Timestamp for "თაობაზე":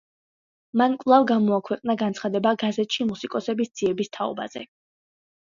4.19-4.67